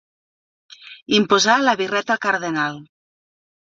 Imposar 1.19 1.59
la 1.69 1.79
birreta 1.85 2.19
al 2.19 2.25
cardenal. 2.29 2.85